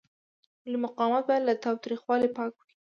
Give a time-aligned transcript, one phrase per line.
[0.63, 2.63] ولې مقاومت باید له تاوتریخوالي پاک وي؟